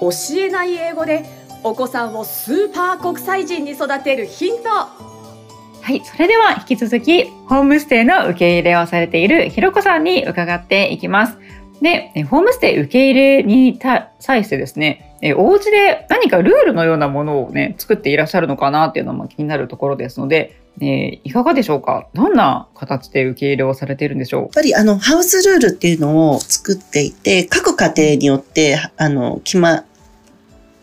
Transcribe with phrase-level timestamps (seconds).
[0.00, 1.24] 教えない英語で
[1.62, 11.38] お子さんをスーパー国際人に育てるヒントはい、それでは引き続きホームステイの受け入れをされているひろこさんに伺っていきます。
[11.80, 22.08] で、ホームステイ受け入れに際してですね、お家で何かルールのようなものをね、作っていらっしゃるのかなっていうのも気になるところですので、えいかがでしょうか？
[22.12, 24.42] どんな形で受け入れをされているんでしょう？
[24.42, 29.84] やっぱりあの、ハウスルールっていうのを作っていて、各家庭によって、あの、決ま、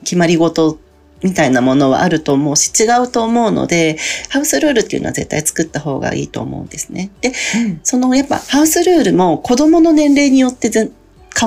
[0.03, 0.79] 決まり事
[1.21, 3.97] みたいなものはあると思うし、違うと思うので、
[4.29, 7.11] ハウスルールっていうのは絶対作った方がいいと思うんですね。
[7.21, 7.31] で、う
[7.69, 10.91] ん、そのやっぱハウスルールも子供の年齢によって変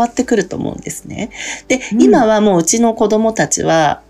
[0.00, 1.30] わってくると思うんですね。
[1.68, 4.02] で、うん、今はもううちの子供たちは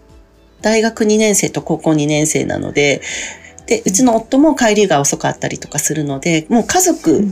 [0.63, 3.03] 大学2年生と高校2年生なので、
[3.67, 7.25] で、うちの夫も帰りが遅かったりとかするので、もう家族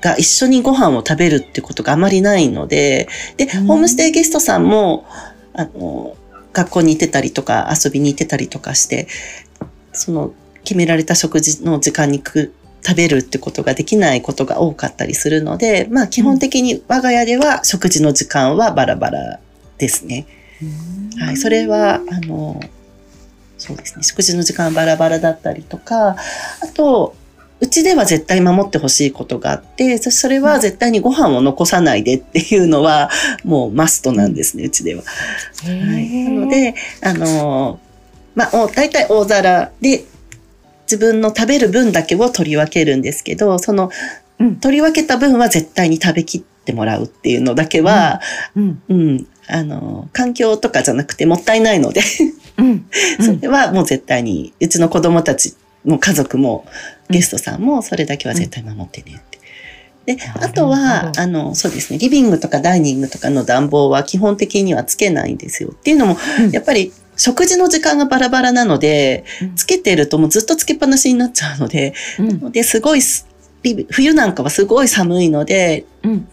[0.00, 5.04] が一緒にご飯を食べるってことがあまりないので、で、ホームステイゲストさんも、
[5.54, 6.16] あの、
[6.52, 9.06] 学校に行ってたりとか遊びに行ってたりとかして、
[9.92, 10.32] その
[10.64, 12.52] 決められた食事の時間にく
[12.84, 19.40] 食べるってことができないことが多かったりするので、まあ基本的に我が家では食事の時間はバラバラ
[19.78, 20.26] ですね。
[21.18, 22.60] はい、それは、あの、
[23.60, 26.16] そうですね、食事の時間はバラバラだったりとか、あ
[26.74, 27.14] と、
[27.60, 33.10] うちでは絶対守ってほしいことがあって、それは絶対にご飯を残さないでっていうのは、
[33.44, 35.02] もうマストなんですね、うちでは。
[35.02, 37.78] はい、なので、あの、
[38.34, 40.04] まあ、大体大皿で
[40.84, 43.90] 自分の食べる分だけを取り分けるんですけど、その、
[44.38, 48.22] うん、取り分けた分は絶対に食べきってもらうっていうのだけは、
[48.56, 52.00] うん、うん、あの、環境とかじゃなくてもったいないので
[52.60, 52.86] うん、
[53.24, 56.66] それはもう絶対に、うちの子供たちの家族も
[57.08, 59.40] ゲストさんもそれだけは絶対守ってねって。
[60.06, 65.70] で、あとは、あの、そうですね、リビングとかダイニングとかの暖房は基本的にはつけないんですよ。
[65.72, 66.16] っていうのも、
[66.52, 69.24] やっぱり食事の時間がバラバラなので、
[69.56, 71.94] つけてるともうずっとつけっぱなしになっちゃうので、
[72.50, 73.00] で、すごい、
[73.90, 75.84] 冬なんかはすごい寒いので、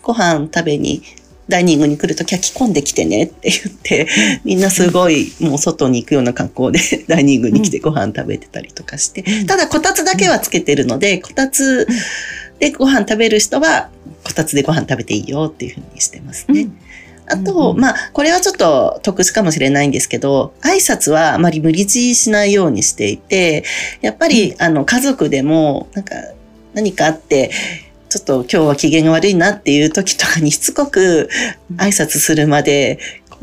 [0.01, 1.03] ご飯食べに
[1.47, 4.07] ダイニングに来るときは着込んできてねって言って、
[4.43, 11.87] みんなすごいもう外に行くような格好で ダイニングに来てご飯食べてたりとかして、ただこたつだけはつけてるので、こたつ
[12.59, 13.89] でご飯食べる人は
[14.23, 16.67] こたつでご飯食べていいよっていうふうにしてますね。
[17.29, 23.65] あと、まあ、これはちょっと特殊かもしれないんですけど、挨拶はあまり無理強いしないようにしていて、
[24.01, 26.15] やっぱり、あの、家族でも、なんか、
[26.73, 27.51] 何かあって、
[28.09, 31.29] ちょっと今日は機嫌が悪いなっていう時とかにしつこく
[31.75, 32.99] 挨拶するまで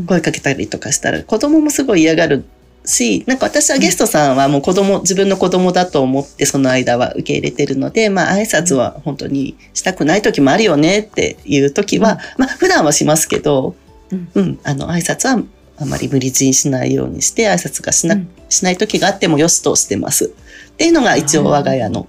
[0.06, 2.44] 声かけたりとかしたら子供もすごい嫌がる
[2.84, 13.74] し、なんか私はゲストさんはもう子供、自分の子供だと思ってその間は受け入れてるので、まあ挨拶は本当にしたくない時もあるよねっていう時は、まあ普段はしますけど、
[14.34, 15.42] うん、あの挨拶は
[15.78, 18.16] あまり無理強いしないようにして挨拶がしな、
[18.48, 20.26] しない時があってもよしとしてます。
[20.72, 22.06] っていうのが一応我が家の、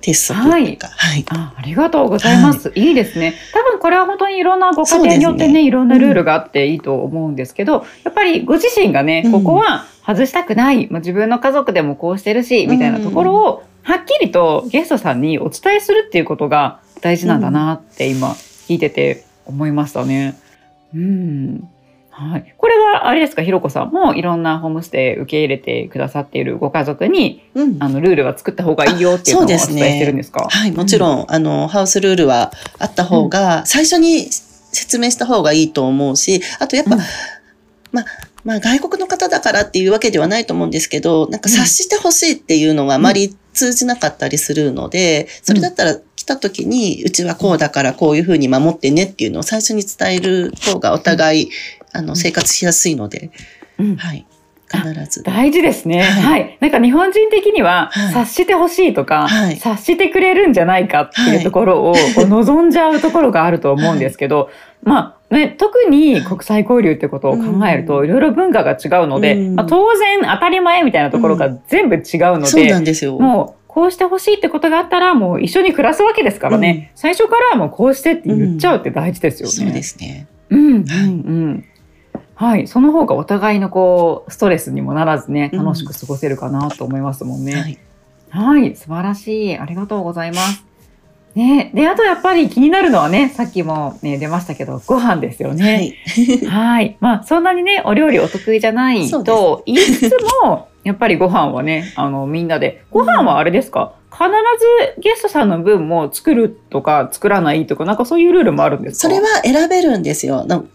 [0.00, 3.34] 鉄則というか、はい、あありがとうございます、はい、いいですね。
[3.52, 20.38] 多分これは本当にいろんなご家庭によってね、ね、いろんなルールがあっていいと思うんですけど、うん、やっぱりご自身がねここは外したくない、まあ、自分の家族でもこうしてるし、みたいなところをはっきりとゲストさんにお伝えするっていうことが大事なんだなって今聞いてて思いましたね。
[20.94, 21.68] うん
[22.18, 23.42] はい、これはあれですか？
[23.42, 38.04] ひろこさんもいろんなホームステイ受け入れてくださっているご家族に、うん、あのルールは作った方がいいよっていうのをお伝えしてるんですか、ね、はいもちろん、うん、あのハウスルールはあった方が、最初に説明した方がいいと思うしあとやっぱ、まあ
[38.44, 51.50] まあ外国の方だからっていうわけではないと思うんですけど、なんか察してほしいっていうのはあまり通じなかったりするので、それだったら来た時に、うちはこうだからこういうふうに守ってねっていうのを最初に伝える方がお互い
[51.98, 53.30] あの、生活しやすいので、
[53.78, 54.26] うん、はい。
[54.70, 55.22] 必ず。
[55.22, 56.40] 大事ですね、はい。
[56.42, 56.58] はい。
[56.60, 64.50] なんか日本人的には、察してほしいとか、はい、察してくれるんじゃないかっていうところを、望んじゃうところがあると思うんですけど、
[64.82, 72.02] まあね、特に国際交流ってことを考えると、いろいろ文化が違うので、うん、まあ、当然当たり前みたいなところが全部違う
[72.38, 73.18] ので、そうなんですよ。
[73.18, 79.54] もうこうしてほしいってことがあったら、もう一緒に暮らすわけですからね、うん、最初からもうこうしてって言っちゃうって大事ですよね。
[79.54, 80.26] そうですね。
[80.50, 81.64] うん、うん、うん。
[82.38, 87.78] はい、その方がお互いのこうストレスにもならずね楽しく過ごせるかなと思いますもんね。
[88.32, 89.58] うん、はい、はい、素晴らしい。
[89.58, 90.64] ありがとうございます。
[91.34, 95.96] ね、であとやっぱり気になるのはねさっきも、ね、出ましたけどご飯ですよね。
[96.48, 102.84] はい、 まあそんなにねお料理お得意じゃないと言いつつも やっぱりご飯はねあのみんなで。
[102.92, 104.24] ご飯はあれですか、必
[104.94, 109.08] ずゲストさんの分も作るとか作らないとかなんかそういうルールもあるんですか？
[109.08, 110.46] それは選べるんですよ。
[110.48, 110.68] うん、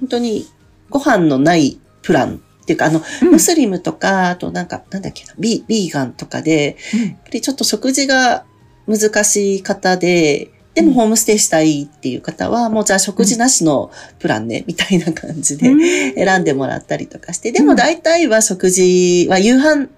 [0.00, 0.46] 本当に
[0.90, 3.30] ご飯のないプランっていうか、あの、うん。
[3.32, 8.44] ムスリムとか、あとなんか、なんだっけな、ビビーガンとかで、やっぱりちょっと食事が
[8.86, 15.80] 難しい方で、でもホームステイしたいっていう方は、もうじゃあ食事なしのプランね、みたいな感じでうん。
[16.14, 19.88] 選んでもらったりとかして、でも大体は食事は夕飯、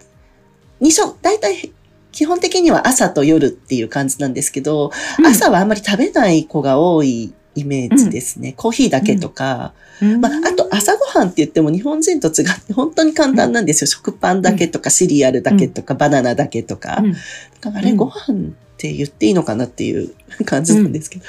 [0.81, 1.73] 二食、大体
[2.11, 5.27] 基本的には朝と夜っていう感じなんですけど、うん。
[5.27, 8.55] 朝はあんまり食べない子が多いイメージですね。
[8.57, 10.21] コーヒーだけとか、うん。
[10.21, 13.87] まあ、あと朝ごはんって言っても日本人と違って本当に簡単なんですよ。
[13.87, 17.01] 食パンだけとかシリアルだけとか、バナナだけとか。
[17.03, 17.13] うん。
[17.13, 17.19] だ
[17.61, 17.97] からあれ、うん。
[17.97, 20.15] ご飯って言っていいのかなっていう
[20.45, 21.25] 感じなんですけど。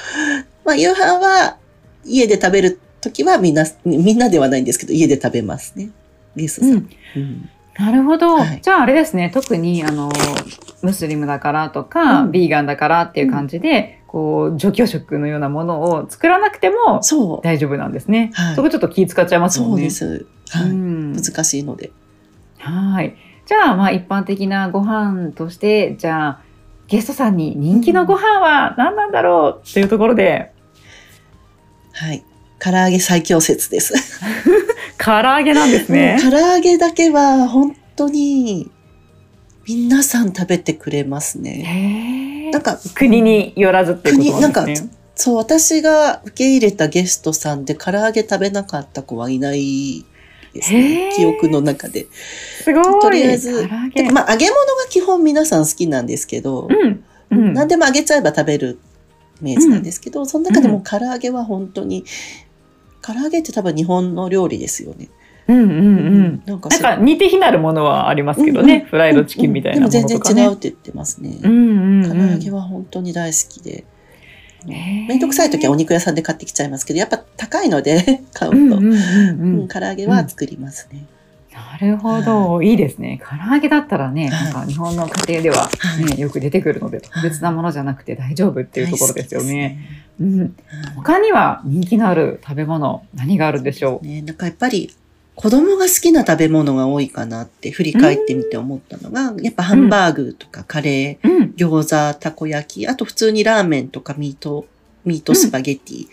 [0.66, 1.58] まあ夕飯は
[2.06, 5.90] 家で食べるときはみんな、みんなではないんですけど、家で食べますね。
[6.36, 6.72] ゲストさん。
[6.72, 6.90] うん。
[7.16, 7.50] うん。
[7.78, 8.60] なるほど、はい。
[8.62, 9.32] じゃああれですね。
[9.34, 10.12] 特にあの
[10.82, 12.32] ムスリムだからとか、うん。
[12.32, 17.42] ビーガンだからっていう感じで、こう除去食のようなものを作らなくてもそう。
[17.42, 20.56] 大丈夫なんですね、はいそこちょっと気使っちゃいますもんねそうです。
[20.56, 20.70] はい。
[20.70, 21.92] うん難しいので。
[22.60, 23.16] はい
[23.48, 26.42] じゃあまあ一般的なご飯としてじゃあ
[26.88, 30.52] ゲストさんに人気のご飯は何なんだろうっていうところで
[31.94, 32.24] はい。
[32.60, 34.22] 唐揚げ最強説です。
[35.04, 36.20] 唐揚げなんですね。
[36.22, 38.70] 唐揚げだけは本当に
[39.68, 42.23] 皆さん食べてくれますね。
[42.54, 44.90] なんか国によらずっていうことなんですね。
[45.16, 50.06] そう、私が受け入れたゲストさんで唐揚げ食べなかった子はいない
[50.54, 51.10] ですへね。
[51.14, 52.08] ー記憶の中で。
[52.64, 52.84] すごい。
[53.02, 53.68] とりあえず
[54.12, 57.04] まあ揚げ物が基本皆さん好きなんですけど、うん。
[57.32, 57.54] うん。
[57.54, 58.80] 何でも揚げちゃえば食べる
[59.42, 62.06] イメージなんですけど、その中でも唐揚げは本当に、
[63.02, 65.10] 唐揚げって多分日本の料理ですよね。
[65.48, 66.44] うんうんうん。
[66.46, 68.74] なんかなんか似て非なるものはありますけどね。
[68.76, 70.08] うんうんフライドチキンみたいなものとか、ね。
[70.08, 71.38] でも全然違うって言ってますね。
[71.44, 72.32] うんうん、唐うん。
[72.32, 73.84] 揚げは本当に大好きで。
[74.66, 79.68] めめんどくさい時はお肉屋さんで買ってきちゃいますけど、やっぱ高いので 買うと、うんうんうんううんん。
[79.68, 81.06] 唐揚げは作りますね。
[81.54, 83.20] なるほど、いいですね。
[83.22, 85.70] 唐揚げだったらね、はいなんか日本の家庭では、
[86.00, 89.80] ねはいよく出てくるので、特別なものじゃなくて大丈夫っていうところですよね。
[90.20, 90.56] うん。
[90.96, 94.08] 他には人気のある食べ物、何があるんでしょう？
[94.08, 94.96] ね、なんかやっぱり
[95.36, 101.54] 子供が好きな食べ物が多いかなって振り返ってみて思ったのが、やっぱハンバーグとかカレー、うん。
[101.58, 104.66] 餃子、たこ焼き、あと普通にラーメンとかミート、
[105.06, 106.08] ミートスパゲティ、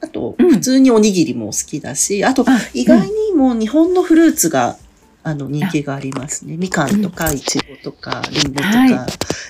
[0.00, 4.76] あとうん普通におにぎりも好きだし、あとあ意外にもう日本のフルーツが
[5.22, 6.56] あの人気がありますね。
[6.56, 9.06] みかんとかいちごとかりんごとか、は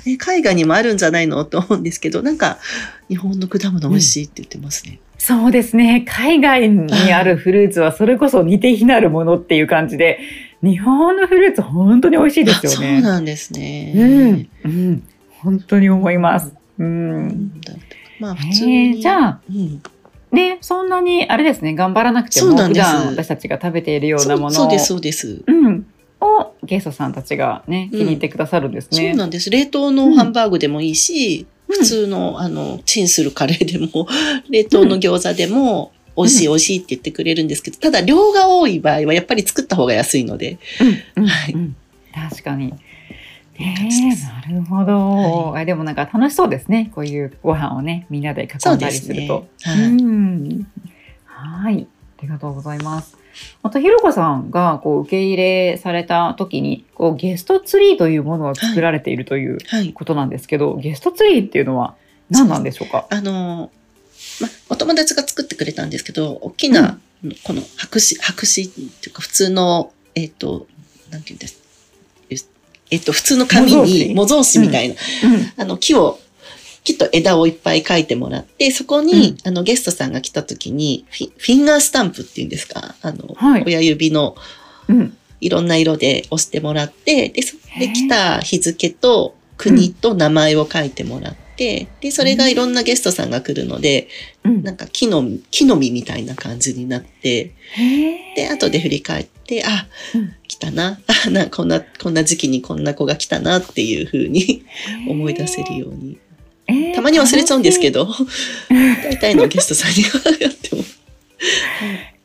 [0.07, 1.45] え海外にもあるんじゃないの？
[1.45, 2.59] と思うんですけど、なんか
[3.09, 4.99] 日本の果物美味しいって言ってますね。
[5.19, 6.05] そうですね。
[6.09, 10.19] 海外にあるフルーツはそれこそ似て非なるものっていう感じで、
[10.63, 13.01] 日本のフルーツ本当に美味しいですよあそうね。
[13.03, 13.93] なんですね。
[13.95, 14.49] うん。
[14.65, 15.09] うん。
[15.39, 16.53] 本当に思います。
[16.79, 16.85] う。
[16.85, 17.53] うん
[18.19, 18.99] まあ普通へに。
[18.99, 19.83] えじゃあ、うん
[20.33, 25.43] ね、そんなにあれですね、頑張らなくても、普段私たちが食べているようなものをそうそうです、そうです。
[25.47, 25.87] うん、
[26.21, 27.99] をゲストさんたちがね、うん。
[27.99, 29.15] 気に入ってくださるんですそうね。
[29.15, 29.51] なんです。
[29.51, 31.77] 冷凍のハンバーグでもいいし、うん。
[31.79, 34.07] 普通の、あの、チンするカレーでも、
[34.51, 40.59] 冷凍の餃子でも、美味しい美味しいって言ってくれるんですけど、ただ量が多い場合はやっぱり作った方が安いので、
[41.17, 41.53] うん、うん、はい。
[41.53, 41.77] うん。
[42.13, 42.75] 確かに。
[43.61, 46.91] えいい感じですー、なるほど、はえでもなんか楽しそうですね。
[46.95, 49.47] こういうご飯をね、みんなで囲んだりすると。
[49.67, 50.67] ね
[51.27, 51.87] はい。
[52.19, 53.17] ありがとうございます。
[53.63, 59.93] また、ひろこさんがこう受け入れされた時に、こうゲストツリーというものを作られているというはい。
[59.93, 61.95] ことなんですけど、ゲストツリーっていうのは
[62.29, 63.07] 何なんでしょうか？
[63.11, 63.71] あの、
[64.41, 66.99] ま、お友達が作ってくれたんですけど、大きな、
[67.45, 70.67] この白紙、白紙っていうか普通の、えっ、と、
[71.11, 71.60] なんて言うんです
[72.91, 74.67] えっ、と、普通の紙に模造紙。
[74.67, 74.95] みたいな、
[75.57, 76.19] あの、木を、
[76.83, 82.95] 木と枝をいっぱい描いてもらって、そこに、あの、ゲストさんが来た時にフィ、フィンガースタンプっていうんですか？
[83.03, 84.35] あの、はい親指の
[84.89, 84.99] うん。
[84.99, 85.17] うん。
[85.43, 94.09] いろんな色で押してもらって、で、そで来た日付と国と名前を書いてもらって、で、それがいろんなゲストさんが来るので、
[94.45, 94.63] うん。
[94.63, 97.53] なんか木の、木の実みたいな感じになって、
[98.37, 100.29] で、後で振り返って、あ、うん。
[100.29, 101.01] 来たな？
[101.27, 104.63] あ、 な、こんな、こんな時期にこんな子が来たなっていう風に
[105.09, 106.19] 思い出せるように。
[106.69, 108.07] えーたまに忘れちゃうんですけど、
[109.03, 110.83] 大体のゲストさんにはやっても。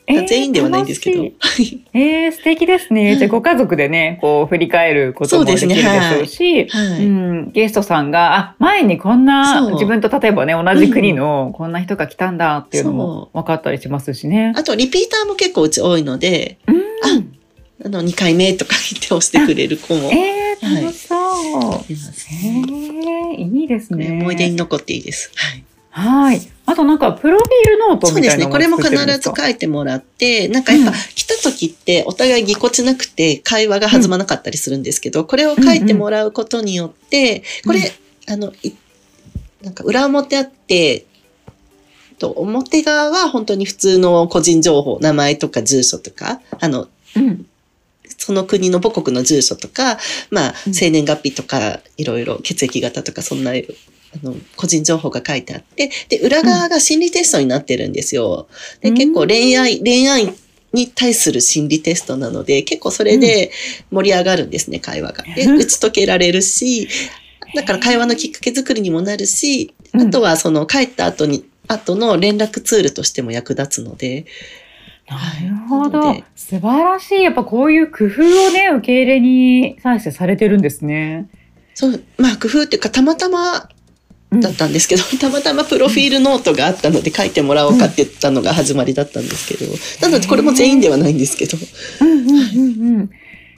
[0.07, 1.23] えー全員ではないんですけど。
[1.93, 3.15] えー、素敵ですね。
[3.17, 7.05] じゃあご家族でね、こう振り返ることもできるでしょうし、はい。
[7.05, 14.53] うん、ゲストさんが、あ、前にこんな自分と例えばね、同じ国のこんな人が来たんだっていうのも分かったりしますしね。
[14.55, 16.74] あと、リピーターも結構うち多いので、うん、
[17.85, 21.61] あの、2回目とか言って押してくれる子もい えー、楽しそう。
[21.61, 23.37] ますへね。
[23.37, 24.17] えいいですね。
[24.19, 25.29] 思い出に残っていいです。
[25.35, 25.63] はい。
[25.91, 26.41] はい。
[26.65, 28.47] あとなんか、プロフィールノートそうですね。
[28.47, 37.93] これも必ず書いてもらって、なんかやっぱうん来た時ってお互いぎこちなくて会話が弾まなかったりするんですけど、これを書いてもらうことによって、これ、
[38.25, 38.71] あの、い
[39.61, 41.05] なんか裏表あって、
[42.17, 47.45] と表側は本当に普通の個人情報、名前とか住所とか、あの、うん。
[48.17, 49.97] その国の母国の住所とか、
[50.29, 50.73] まあ、うん。
[50.73, 53.55] 生年月日とか、いろいろ血液型とか、そんな、あ
[54.23, 58.47] の、個人情報が書いてあって、で、裏側が心理テストになってるんですよ。
[58.81, 58.95] で、うん。
[58.95, 60.33] 結構恋愛、恋愛
[60.75, 63.51] に対する心理テストなので、結構それで
[63.91, 65.23] 盛り上がるんですね、会話が。
[65.35, 66.87] で、うん打ち解けられるし、
[67.55, 70.01] だから会話のきっかけ作りにもなるし、うん。
[70.01, 74.25] あとはその帰った後に、後の連絡ツールとしても役立つので、
[75.07, 76.23] なるほどで。
[76.35, 77.23] 素晴らしい。
[77.23, 81.29] やっぱこういう工夫をね、受け入れに際してされてるんですね。
[81.75, 83.69] そう、まあ工夫っていうか、たまたま
[84.31, 89.71] うんだったんですけど、 たまたまプロフィールノートがあったので書いてもらおうかって言ったのが始まりだったんですけど、
[90.01, 91.57] なのでこれも全員ではないんですけど、
[92.01, 93.09] うんうんうんうん。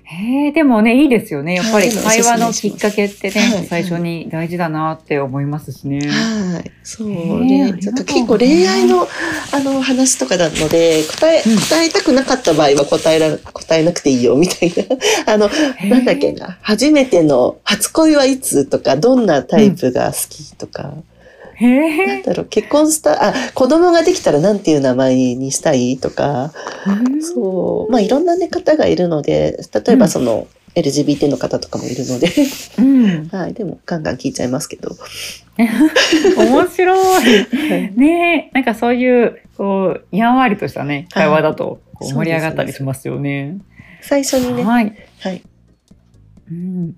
[0.10, 1.56] へえ、でもね、いいですよね。
[1.56, 6.00] やっぱり会話のきっかけってね、はい最初に大事だなって思いますしね。
[6.08, 6.72] はい。
[6.82, 7.10] そう
[7.44, 7.74] ね。
[7.74, 9.06] ありがと結構恋愛の
[9.52, 14.84] あの話とかなので、答え、うん答えたくなかった場合は答えら、答えなくていいよみたいな。
[15.34, 15.50] あの、
[15.90, 16.58] なんだっけな。
[16.62, 21.17] 初めての初恋はいつとか、どんなタイプが好きとか、へ
[21.60, 22.22] なんえ。
[22.24, 26.52] だろう、結婚した、あ、子供ができたらなんていう名前にしたいとか、
[26.86, 27.92] うんそう。
[27.92, 32.28] まあ、いろんなね、方がいるので、例えばその、LGBT の方とかもいるので、
[32.78, 33.28] うん。
[33.30, 33.54] はい。
[33.54, 34.96] でも、ガンガン聞いちゃいますけど。
[35.58, 37.24] 面白い。
[37.26, 43.58] はいねえ、なんかそういう、こう、やんわりとしたね、会話だと、こう盛り上がったりしますよね。
[44.02, 44.94] 最初にね、はい。
[45.20, 45.42] はい。
[46.52, 46.96] うん。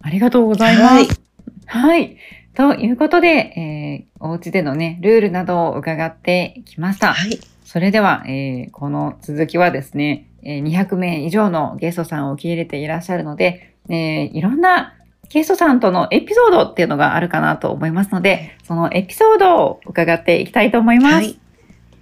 [0.00, 1.20] ありがとうございます。
[1.66, 2.16] はい。
[2.56, 7.12] ということで、えー、お家でのね、ルールなどを伺ってきました。
[7.12, 7.38] はい。
[7.64, 14.94] それでは、えーこの続きはですね、えー200名以上のゲストさんを受け入れていらっしゃるので、えーいろんな
[15.28, 21.14] ゲストさんとのエピソードっていうのがあるかなと思いますので、そのエピソードを伺っていきたいと思います。
[21.14, 21.20] は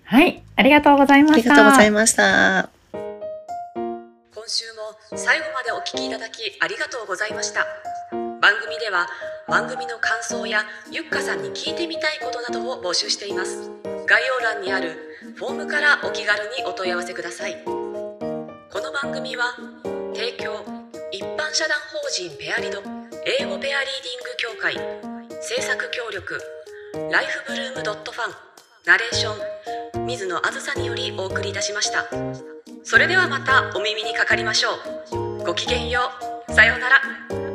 [0.05, 0.29] はい。
[0.29, 0.43] い。
[0.57, 1.53] ありがとうございました。
[1.53, 2.69] ありがとうございました。
[2.93, 7.65] 今週も最後までお聞きいただきありがとうございました
[8.45, 9.07] 番組では
[9.49, 13.71] 番組の感想やゆっかさんに聞いてみたいことなどを募集しています
[14.05, 14.99] 概要欄にある
[15.37, 17.71] フォームからお気軽にお問い合わせくださいこ
[18.75, 19.57] の番組は
[20.13, 20.63] 提供
[21.11, 22.83] 一般社団法人ペアリド
[23.41, 24.75] 英語ペアリーディング協会
[25.41, 26.39] 制作協力
[27.11, 28.35] ライフブルームドットファン
[28.85, 32.05] ナレーション水野あずさによりお送りいたしました
[32.83, 34.73] それではまたお耳にかかりましょ
[35.41, 35.45] う。
[35.47, 36.11] ごきげんよ
[36.47, 36.53] う。
[36.53, 37.54] さようなら。